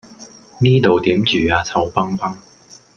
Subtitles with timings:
[0.61, 2.35] 呢度點住呀臭崩崩